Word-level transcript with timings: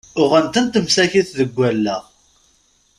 Uɣen-tent 0.21 0.81
msakit 0.85 1.27
deg 1.39 1.53
allaɣ! 1.69 2.03